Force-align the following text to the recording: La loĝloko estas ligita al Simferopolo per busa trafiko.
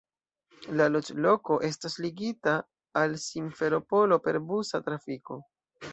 La 0.79 0.87
loĝloko 0.93 1.57
estas 1.67 1.97
ligita 2.05 2.55
al 3.03 3.15
Simferopolo 3.27 4.19
per 4.29 4.41
busa 4.49 4.83
trafiko. 4.89 5.39